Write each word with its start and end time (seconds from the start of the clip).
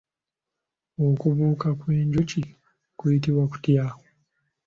Okubuuka 1.07 1.67
kw'enjuki 1.79 2.41
kuyitibwa 2.97 3.43
kutya? 3.51 3.83